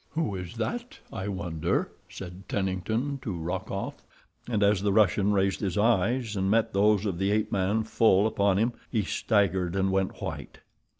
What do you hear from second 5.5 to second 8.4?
his eyes and met those of the ape man full